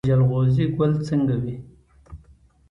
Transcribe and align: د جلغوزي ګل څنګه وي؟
د 0.03 0.05
جلغوزي 0.11 0.65
ګل 0.77 0.91
څنګه 1.07 1.35
وي؟ 1.43 1.55